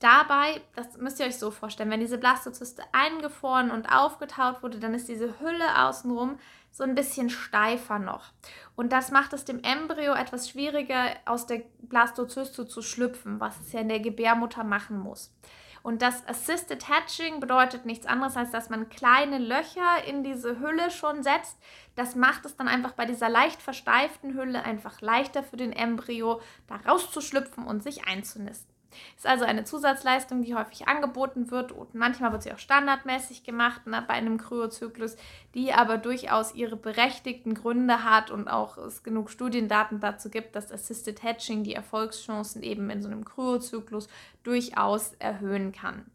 Dabei, 0.00 0.60
das 0.74 0.96
müsst 0.96 1.20
ihr 1.20 1.26
euch 1.26 1.38
so 1.38 1.52
vorstellen, 1.52 1.90
wenn 1.90 2.00
diese 2.00 2.18
Blastozyste 2.18 2.82
eingefroren 2.90 3.70
und 3.70 3.86
aufgetaut 3.86 4.64
wurde, 4.64 4.80
dann 4.80 4.94
ist 4.94 5.08
diese 5.08 5.38
Hülle 5.38 5.84
außenrum 5.84 6.36
so 6.72 6.82
ein 6.82 6.96
bisschen 6.96 7.30
steifer 7.30 8.00
noch. 8.00 8.32
Und 8.74 8.92
das 8.92 9.12
macht 9.12 9.32
es 9.32 9.44
dem 9.44 9.62
Embryo 9.62 10.12
etwas 10.14 10.48
schwieriger, 10.48 11.04
aus 11.24 11.46
der 11.46 11.62
Blastozyste 11.82 12.66
zu 12.66 12.82
schlüpfen, 12.82 13.38
was 13.38 13.60
es 13.60 13.72
ja 13.72 13.78
in 13.78 13.88
der 13.88 14.00
Gebärmutter 14.00 14.64
machen 14.64 14.98
muss. 14.98 15.32
Und 15.82 16.02
das 16.02 16.26
Assisted 16.28 16.88
Hatching 16.88 17.40
bedeutet 17.40 17.86
nichts 17.86 18.06
anderes, 18.06 18.36
als 18.36 18.50
dass 18.50 18.70
man 18.70 18.88
kleine 18.88 19.38
Löcher 19.38 20.04
in 20.06 20.22
diese 20.22 20.60
Hülle 20.60 20.90
schon 20.90 21.22
setzt. 21.22 21.58
Das 21.96 22.14
macht 22.14 22.44
es 22.44 22.56
dann 22.56 22.68
einfach 22.68 22.92
bei 22.92 23.06
dieser 23.06 23.28
leicht 23.28 23.62
versteiften 23.62 24.34
Hülle 24.34 24.62
einfach 24.62 25.00
leichter 25.00 25.42
für 25.42 25.56
den 25.56 25.72
Embryo, 25.72 26.40
da 26.66 26.76
rauszuschlüpfen 26.76 27.64
und 27.64 27.82
sich 27.82 28.06
einzunisten. 28.06 28.69
Ist 29.16 29.26
also 29.26 29.44
eine 29.44 29.64
Zusatzleistung, 29.64 30.42
die 30.42 30.54
häufig 30.54 30.88
angeboten 30.88 31.50
wird 31.50 31.72
und 31.72 31.94
manchmal 31.94 32.32
wird 32.32 32.42
sie 32.42 32.52
auch 32.52 32.58
standardmäßig 32.58 33.44
gemacht 33.44 33.86
ne, 33.86 34.04
bei 34.06 34.14
einem 34.14 34.38
Kryozyklus, 34.38 35.16
die 35.54 35.72
aber 35.72 35.98
durchaus 35.98 36.54
ihre 36.54 36.76
berechtigten 36.76 37.54
Gründe 37.54 38.04
hat 38.04 38.30
und 38.30 38.48
auch 38.48 38.78
es 38.78 39.02
genug 39.02 39.30
Studiendaten 39.30 40.00
dazu 40.00 40.30
gibt, 40.30 40.56
dass 40.56 40.72
Assisted 40.72 41.22
Hatching 41.22 41.64
die 41.64 41.74
Erfolgschancen 41.74 42.62
eben 42.62 42.90
in 42.90 43.02
so 43.02 43.08
einem 43.08 43.24
Kryozyklus 43.24 44.08
durchaus 44.42 45.14
erhöhen 45.18 45.72
kann. 45.72 46.06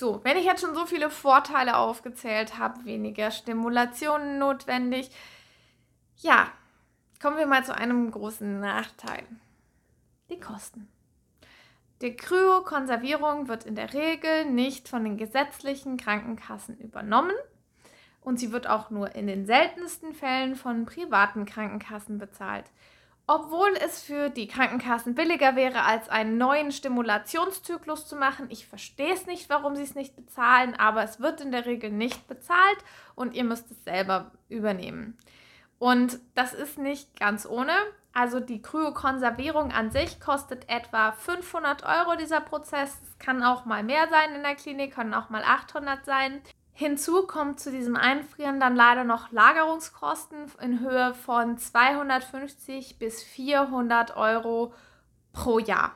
So, 0.00 0.20
wenn 0.24 0.38
ich 0.38 0.46
jetzt 0.46 0.62
schon 0.62 0.74
so 0.74 0.86
viele 0.86 1.10
Vorteile 1.10 1.76
aufgezählt 1.76 2.58
habe, 2.58 2.86
weniger 2.86 3.30
Stimulationen 3.30 4.38
notwendig, 4.38 5.10
ja, 6.16 6.50
kommen 7.20 7.36
wir 7.36 7.46
mal 7.46 7.64
zu 7.64 7.74
einem 7.74 8.10
großen 8.10 8.60
Nachteil. 8.60 9.24
Die 10.30 10.40
Kosten. 10.40 10.88
Die 12.02 12.16
Kryokonservierung 12.16 13.48
wird 13.48 13.64
in 13.66 13.74
der 13.74 13.92
Regel 13.92 14.46
nicht 14.46 14.88
von 14.88 15.04
den 15.04 15.18
gesetzlichen 15.18 15.98
Krankenkassen 15.98 16.78
übernommen 16.78 17.36
und 18.22 18.40
sie 18.40 18.52
wird 18.52 18.66
auch 18.68 18.88
nur 18.88 19.14
in 19.14 19.26
den 19.26 19.44
seltensten 19.44 20.14
Fällen 20.14 20.56
von 20.56 20.86
privaten 20.86 21.44
Krankenkassen 21.44 22.16
bezahlt. 22.16 22.64
Obwohl 23.26 23.68
es 23.84 24.02
für 24.02 24.30
die 24.30 24.48
Krankenkassen 24.48 25.14
billiger 25.14 25.56
wäre, 25.56 25.82
als 25.82 26.08
einen 26.08 26.38
neuen 26.38 26.72
Stimulationszyklus 26.72 28.08
zu 28.08 28.16
machen. 28.16 28.46
Ich 28.48 28.66
verstehe 28.66 29.12
es 29.12 29.26
nicht, 29.26 29.48
warum 29.50 29.76
sie 29.76 29.82
es 29.82 29.94
nicht 29.94 30.16
bezahlen, 30.16 30.74
aber 30.74 31.04
es 31.04 31.20
wird 31.20 31.40
in 31.40 31.52
der 31.52 31.66
Regel 31.66 31.90
nicht 31.90 32.26
bezahlt 32.26 32.78
und 33.14 33.34
ihr 33.34 33.44
müsst 33.44 33.70
es 33.70 33.84
selber 33.84 34.32
übernehmen. 34.48 35.16
Und 35.78 36.18
das 36.34 36.54
ist 36.54 36.78
nicht 36.78 37.20
ganz 37.20 37.46
ohne. 37.46 37.72
Also 38.12 38.40
die 38.40 38.60
Kryokonservierung 38.60 39.70
an 39.72 39.90
sich 39.90 40.20
kostet 40.20 40.68
etwa 40.68 41.12
500 41.12 41.84
Euro 41.84 42.16
dieser 42.16 42.40
Prozess. 42.40 42.98
Es 43.02 43.18
kann 43.18 43.42
auch 43.42 43.64
mal 43.64 43.84
mehr 43.84 44.08
sein 44.08 44.34
in 44.34 44.42
der 44.42 44.56
Klinik, 44.56 44.94
können 44.94 45.14
auch 45.14 45.30
mal 45.30 45.44
800 45.44 46.04
sein. 46.04 46.40
Hinzu 46.72 47.26
kommt 47.26 47.60
zu 47.60 47.70
diesem 47.70 47.94
Einfrieren 47.94 48.58
dann 48.58 48.74
leider 48.74 49.04
noch 49.04 49.30
Lagerungskosten 49.30 50.50
in 50.62 50.80
Höhe 50.80 51.14
von 51.14 51.58
250 51.58 52.98
bis 52.98 53.22
400 53.22 54.16
Euro 54.16 54.72
pro 55.32 55.58
Jahr. 55.58 55.92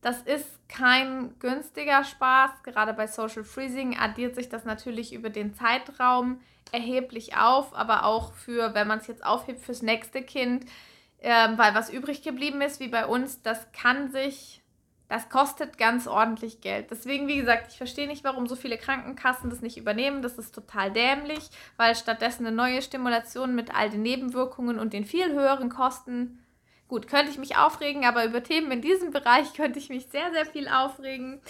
Das 0.00 0.22
ist 0.22 0.68
kein 0.68 1.38
günstiger 1.38 2.04
Spaß. 2.04 2.62
Gerade 2.62 2.94
bei 2.94 3.06
Social 3.06 3.44
Freezing 3.44 3.98
addiert 3.98 4.34
sich 4.34 4.48
das 4.48 4.64
natürlich 4.64 5.12
über 5.12 5.30
den 5.30 5.54
Zeitraum 5.54 6.40
erheblich 6.72 7.36
auf, 7.36 7.74
aber 7.74 8.04
auch 8.04 8.32
für, 8.32 8.74
wenn 8.74 8.88
man 8.88 9.00
es 9.00 9.06
jetzt 9.06 9.24
aufhebt 9.24 9.60
fürs 9.60 9.82
nächste 9.82 10.22
Kind, 10.22 10.66
ähm, 11.20 11.58
weil 11.58 11.74
was 11.74 11.90
übrig 11.90 12.22
geblieben 12.22 12.60
ist, 12.60 12.80
wie 12.80 12.88
bei 12.88 13.06
uns, 13.06 13.42
das 13.42 13.70
kann 13.72 14.10
sich, 14.10 14.62
das 15.08 15.28
kostet 15.28 15.78
ganz 15.78 16.06
ordentlich 16.06 16.60
Geld. 16.60 16.90
Deswegen, 16.90 17.26
wie 17.26 17.38
gesagt, 17.38 17.72
ich 17.72 17.78
verstehe 17.78 18.06
nicht, 18.06 18.24
warum 18.24 18.46
so 18.46 18.56
viele 18.56 18.78
Krankenkassen 18.78 19.50
das 19.50 19.60
nicht 19.60 19.78
übernehmen. 19.78 20.22
Das 20.22 20.38
ist 20.38 20.54
total 20.54 20.92
dämlich, 20.92 21.50
weil 21.76 21.96
stattdessen 21.96 22.46
eine 22.46 22.54
neue 22.54 22.82
Stimulation 22.82 23.54
mit 23.54 23.74
all 23.74 23.90
den 23.90 24.02
Nebenwirkungen 24.02 24.78
und 24.78 24.92
den 24.92 25.04
viel 25.04 25.32
höheren 25.32 25.70
Kosten. 25.70 26.44
Gut, 26.86 27.08
könnte 27.08 27.30
ich 27.30 27.38
mich 27.38 27.56
aufregen, 27.56 28.04
aber 28.04 28.24
über 28.24 28.42
Themen 28.42 28.70
in 28.70 28.82
diesem 28.82 29.10
Bereich 29.10 29.52
könnte 29.56 29.78
ich 29.78 29.88
mich 29.88 30.06
sehr, 30.06 30.30
sehr 30.32 30.46
viel 30.46 30.68
aufregen 30.68 31.40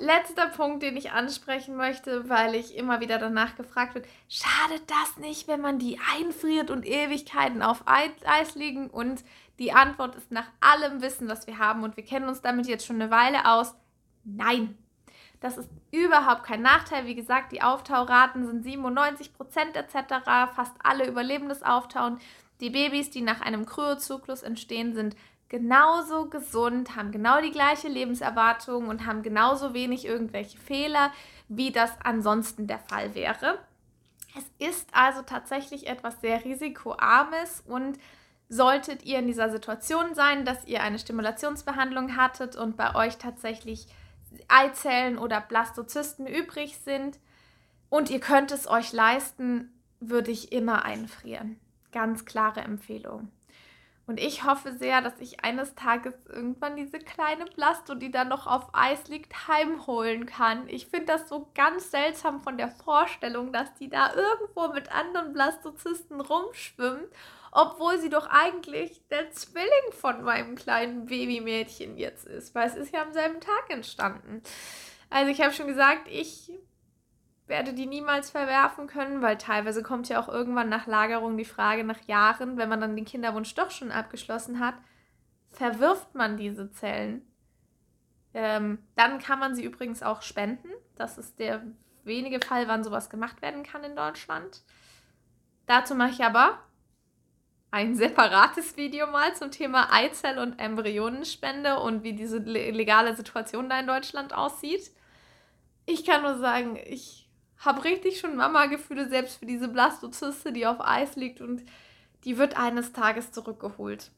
letzter 0.00 0.48
Punkt, 0.48 0.82
den 0.82 0.96
ich 0.96 1.12
ansprechen 1.12 1.76
möchte, 1.76 2.28
weil 2.28 2.54
ich 2.54 2.76
immer 2.76 3.00
wieder 3.00 3.18
danach 3.18 3.56
gefragt 3.56 3.94
wird, 3.94 4.06
schadet 4.28 4.82
das 4.88 5.16
nicht, 5.18 5.48
wenn 5.48 5.60
man 5.60 5.78
die 5.78 5.98
einfriert 6.16 6.70
und 6.70 6.86
Ewigkeiten 6.86 7.62
auf 7.62 7.84
Eis 7.86 8.54
liegen? 8.54 8.88
Und 8.88 9.24
die 9.58 9.72
Antwort 9.72 10.14
ist 10.14 10.30
nach 10.30 10.48
allem 10.60 11.02
Wissen, 11.02 11.28
was 11.28 11.46
wir 11.46 11.58
haben, 11.58 11.82
und 11.82 11.96
wir 11.96 12.04
kennen 12.04 12.28
uns 12.28 12.40
damit 12.40 12.66
jetzt 12.66 12.86
schon 12.86 13.00
eine 13.00 13.10
Weile 13.10 13.50
aus, 13.50 13.74
nein. 14.24 14.76
Das 15.40 15.56
ist 15.56 15.70
überhaupt 15.92 16.42
kein 16.42 16.62
Nachteil. 16.62 17.06
Wie 17.06 17.14
gesagt, 17.14 17.52
die 17.52 17.62
Auftauraten 17.62 18.44
sind 18.44 18.64
97 18.64 19.32
Prozent 19.32 19.76
etc. 19.76 20.24
Fast 20.54 20.74
alle 20.82 21.06
überleben 21.06 21.48
das 21.48 21.62
Auftauen. 21.62 22.18
Die 22.60 22.70
Babys, 22.70 23.10
die 23.10 23.22
nach 23.22 23.40
einem 23.40 23.66
Kryozyklus 23.66 24.42
entstehen, 24.42 24.94
sind 24.94 25.16
genauso 25.48 26.28
gesund, 26.28 26.96
haben 26.96 27.12
genau 27.12 27.40
die 27.40 27.50
gleiche 27.50 27.88
Lebenserwartung 27.88 28.88
und 28.88 29.06
haben 29.06 29.22
genauso 29.22 29.74
wenig 29.74 30.04
irgendwelche 30.04 30.58
Fehler, 30.58 31.12
wie 31.48 31.70
das 31.70 31.90
ansonsten 32.02 32.66
der 32.66 32.80
Fall 32.80 33.14
wäre. 33.14 33.58
Es 34.36 34.68
ist 34.68 34.88
also 34.92 35.22
tatsächlich 35.22 35.86
etwas 35.86 36.20
sehr 36.20 36.44
risikoarmes 36.44 37.62
und 37.66 37.98
Solltet 38.50 39.04
ihr 39.04 39.18
in 39.18 39.26
dieser 39.26 39.50
Situation 39.50 40.14
sein, 40.14 40.46
dass 40.46 40.64
ihr 40.64 40.82
eine 40.82 40.98
Stimulationsbehandlung 40.98 42.16
hattet 42.16 42.56
und 42.56 42.78
bei 42.78 42.94
euch 42.94 43.18
tatsächlich 43.18 43.86
Eizellen 44.48 45.18
oder 45.18 45.40
Blastozysten 45.40 46.26
übrig 46.26 46.78
sind 46.78 47.18
und 47.90 48.08
ihr 48.08 48.20
könnt 48.20 48.50
es 48.50 48.66
euch 48.66 48.92
leisten, 48.92 49.70
würde 50.00 50.30
ich 50.30 50.50
immer 50.52 50.84
einfrieren. 50.86 51.60
Ganz 51.92 52.24
klare 52.24 52.60
Empfehlung. 52.60 53.30
Und 54.08 54.18
ich 54.18 54.44
hoffe 54.44 54.72
sehr, 54.72 55.02
dass 55.02 55.20
ich 55.20 55.44
eines 55.44 55.74
Tages 55.74 56.14
irgendwann 56.30 56.76
diese 56.76 56.98
kleine 56.98 57.44
Blasto, 57.44 57.94
die 57.94 58.10
da 58.10 58.24
noch 58.24 58.46
auf 58.46 58.70
Eis 58.72 59.06
liegt, 59.08 59.48
heimholen 59.48 60.24
kann. 60.24 60.66
Ich 60.68 60.86
finde 60.86 61.12
das 61.12 61.28
so 61.28 61.50
ganz 61.54 61.90
seltsam 61.90 62.40
von 62.40 62.56
der 62.56 62.70
Vorstellung, 62.70 63.52
dass 63.52 63.74
die 63.74 63.90
da 63.90 64.14
irgendwo 64.14 64.68
mit 64.68 64.90
anderen 64.90 65.34
Blastozysten 65.34 66.22
rumschwimmt, 66.22 67.12
obwohl 67.52 67.98
sie 67.98 68.08
doch 68.08 68.26
eigentlich 68.30 69.06
der 69.10 69.30
Zwilling 69.30 69.92
von 69.92 70.22
meinem 70.22 70.54
kleinen 70.54 71.04
Babymädchen 71.04 71.98
jetzt 71.98 72.26
ist, 72.26 72.54
weil 72.54 72.66
es 72.66 72.76
ist 72.76 72.94
ja 72.94 73.02
am 73.02 73.12
selben 73.12 73.40
Tag 73.40 73.68
entstanden. 73.68 74.42
Also 75.10 75.30
ich 75.30 75.42
habe 75.42 75.52
schon 75.52 75.66
gesagt, 75.66 76.08
ich 76.08 76.50
werde 77.48 77.72
die 77.72 77.86
niemals 77.86 78.30
verwerfen 78.30 78.86
können, 78.86 79.22
weil 79.22 79.38
teilweise 79.38 79.82
kommt 79.82 80.08
ja 80.08 80.20
auch 80.20 80.28
irgendwann 80.28 80.68
nach 80.68 80.86
Lagerung 80.86 81.36
die 81.36 81.44
Frage 81.44 81.84
nach 81.84 82.00
Jahren, 82.06 82.56
wenn 82.56 82.68
man 82.68 82.80
dann 82.80 82.94
den 82.94 83.04
Kinderwunsch 83.04 83.54
doch 83.54 83.70
schon 83.70 83.90
abgeschlossen 83.90 84.60
hat, 84.60 84.74
verwirft 85.50 86.14
man 86.14 86.36
diese 86.36 86.70
Zellen. 86.70 87.22
Ähm, 88.34 88.78
dann 88.94 89.18
kann 89.18 89.38
man 89.38 89.54
sie 89.54 89.64
übrigens 89.64 90.02
auch 90.02 90.22
spenden. 90.22 90.68
Das 90.96 91.16
ist 91.16 91.38
der 91.38 91.62
wenige 92.04 92.40
Fall, 92.44 92.68
wann 92.68 92.84
sowas 92.84 93.08
gemacht 93.10 93.40
werden 93.42 93.62
kann 93.62 93.82
in 93.82 93.96
Deutschland. 93.96 94.62
Dazu 95.66 95.94
mache 95.94 96.10
ich 96.10 96.24
aber 96.24 96.58
ein 97.70 97.94
separates 97.94 98.76
Video 98.76 99.06
mal 99.06 99.34
zum 99.34 99.50
Thema 99.50 99.92
Eizell- 99.92 100.38
und 100.38 100.58
Embryonenspende 100.58 101.78
und 101.80 102.02
wie 102.02 102.14
diese 102.14 102.38
legale 102.38 103.14
Situation 103.14 103.68
da 103.68 103.80
in 103.80 103.86
Deutschland 103.86 104.34
aussieht. 104.34 104.90
Ich 105.84 106.04
kann 106.04 106.22
nur 106.22 106.38
sagen, 106.38 106.78
ich 106.84 107.27
habe 107.58 107.84
richtig 107.84 108.20
schon 108.20 108.36
Mama-Gefühle, 108.36 109.08
selbst 109.08 109.38
für 109.38 109.46
diese 109.46 109.68
Blastozyste, 109.68 110.52
die 110.52 110.66
auf 110.66 110.80
Eis 110.80 111.16
liegt 111.16 111.40
und 111.40 111.64
die 112.24 112.38
wird 112.38 112.56
eines 112.56 112.92
Tages 112.92 113.32
zurückgeholt. 113.32 114.10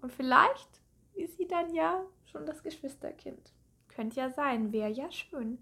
Und 0.00 0.12
vielleicht 0.12 0.68
ist 1.14 1.36
sie 1.36 1.46
dann 1.46 1.74
ja 1.74 2.02
schon 2.30 2.46
das 2.46 2.62
Geschwisterkind. 2.62 3.52
Könnte 3.88 4.16
ja 4.16 4.30
sein, 4.30 4.72
wäre 4.72 4.90
ja 4.90 5.10
schön. 5.10 5.58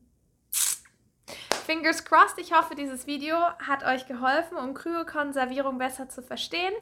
Fingers 1.70 2.04
crossed, 2.04 2.38
ich 2.38 2.52
hoffe, 2.52 2.74
dieses 2.74 3.06
Video 3.06 3.36
hat 3.36 3.84
euch 3.84 4.06
geholfen, 4.06 4.56
um 4.56 4.74
Kryokonservierung 4.74 5.78
besser 5.78 6.08
zu 6.08 6.20
verstehen. 6.20 6.72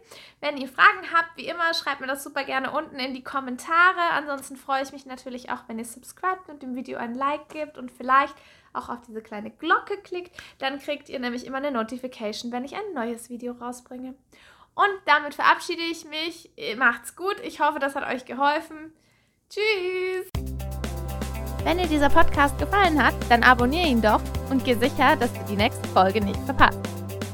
Wenn 0.40 0.56
ihr 0.56 0.68
Fragen 0.68 1.12
habt, 1.12 1.36
wie 1.36 1.46
immer, 1.46 1.74
schreibt 1.74 2.00
mir 2.00 2.06
das 2.06 2.24
super 2.24 2.44
gerne 2.44 2.70
unten 2.70 2.96
in 2.96 3.12
die 3.12 3.22
Kommentare. 3.22 4.00
Ansonsten 4.12 4.56
freue 4.56 4.82
ich 4.82 4.92
mich 4.92 5.04
natürlich 5.04 5.50
auch, 5.50 5.64
wenn 5.66 5.78
ihr 5.78 5.84
subscribt 5.84 6.48
und 6.48 6.62
dem 6.62 6.74
Video 6.74 6.98
ein 6.98 7.14
Like 7.14 7.50
gebt 7.50 7.76
und 7.76 7.90
vielleicht 7.90 8.34
auch 8.72 8.88
auf 8.88 9.00
diese 9.06 9.22
kleine 9.22 9.50
Glocke 9.50 9.96
klickt. 10.02 10.36
Dann 10.58 10.78
kriegt 10.78 11.08
ihr 11.08 11.18
nämlich 11.18 11.46
immer 11.46 11.58
eine 11.58 11.70
Notification, 11.70 12.52
wenn 12.52 12.64
ich 12.64 12.74
ein 12.74 12.94
neues 12.94 13.28
Video 13.28 13.52
rausbringe. 13.52 14.14
Und 14.74 14.90
damit 15.06 15.34
verabschiede 15.34 15.82
ich 15.82 16.04
mich. 16.04 16.50
Macht's 16.76 17.16
gut. 17.16 17.36
Ich 17.42 17.60
hoffe, 17.60 17.78
das 17.78 17.96
hat 17.96 18.08
euch 18.08 18.24
geholfen. 18.24 18.92
Tschüss. 19.50 20.30
Wenn 21.64 21.78
dir 21.78 21.88
dieser 21.88 22.08
Podcast 22.08 22.56
gefallen 22.58 23.02
hat, 23.02 23.14
dann 23.28 23.42
abonniere 23.42 23.88
ihn 23.88 24.00
doch 24.00 24.20
und 24.50 24.64
geh 24.64 24.74
sicher, 24.74 25.16
dass 25.16 25.32
du 25.32 25.40
die 25.48 25.56
nächste 25.56 25.88
Folge 25.88 26.24
nicht 26.24 26.40
verpasst. 26.42 26.78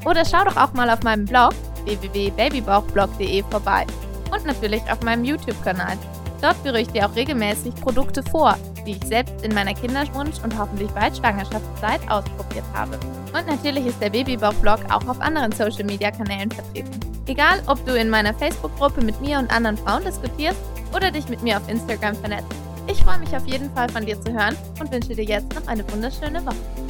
Oder 0.05 0.25
schau 0.25 0.43
doch 0.43 0.57
auch 0.57 0.73
mal 0.73 0.89
auf 0.89 1.03
meinem 1.03 1.25
Blog 1.25 1.53
www.babybauchblog.de 1.85 3.43
vorbei 3.43 3.85
und 4.31 4.45
natürlich 4.45 4.81
auf 4.91 5.01
meinem 5.03 5.23
YouTube-Kanal. 5.23 5.97
Dort 6.41 6.57
führe 6.57 6.81
ich 6.81 6.87
dir 6.87 7.05
auch 7.05 7.15
regelmäßig 7.15 7.75
Produkte 7.75 8.23
vor, 8.23 8.57
die 8.85 8.91
ich 8.91 9.05
selbst 9.05 9.43
in 9.43 9.53
meiner 9.53 9.73
Kinderwunsch- 9.73 10.43
und 10.43 10.57
hoffentlich 10.57 10.89
bald 10.91 11.17
Schwangerschaftszeit 11.17 12.01
ausprobiert 12.09 12.65
habe. 12.73 12.97
Und 13.33 13.47
natürlich 13.47 13.85
ist 13.85 14.01
der 14.01 14.09
Babybauch-Blog 14.09 14.79
auch 14.89 15.07
auf 15.07 15.19
anderen 15.19 15.51
Social-Media-Kanälen 15.51 16.51
vertreten. 16.51 16.99
Egal, 17.27 17.61
ob 17.67 17.83
du 17.85 17.95
in 17.97 18.09
meiner 18.09 18.33
Facebook-Gruppe 18.33 19.03
mit 19.03 19.19
mir 19.19 19.39
und 19.39 19.51
anderen 19.51 19.77
Frauen 19.77 20.03
diskutierst 20.03 20.59
oder 20.95 21.11
dich 21.11 21.27
mit 21.27 21.41
mir 21.41 21.57
auf 21.57 21.67
Instagram 21.67 22.15
vernetzt. 22.15 22.47
Ich 22.87 23.03
freue 23.03 23.19
mich 23.19 23.35
auf 23.35 23.45
jeden 23.47 23.73
Fall 23.73 23.89
von 23.89 24.05
dir 24.05 24.19
zu 24.21 24.31
hören 24.31 24.55
und 24.79 24.91
wünsche 24.91 25.15
dir 25.15 25.25
jetzt 25.25 25.53
noch 25.55 25.67
eine 25.67 25.83
wunderschöne 25.91 26.45
Woche. 26.45 26.84